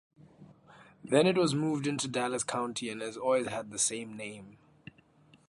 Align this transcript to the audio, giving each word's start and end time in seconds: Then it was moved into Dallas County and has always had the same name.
Then 1.03 1.27
it 1.27 1.37
was 1.37 1.53
moved 1.53 1.85
into 1.85 2.07
Dallas 2.07 2.43
County 2.43 2.89
and 2.89 3.01
has 3.01 3.15
always 3.17 3.45
had 3.45 3.69
the 3.69 3.77
same 3.77 4.17
name. 4.17 4.57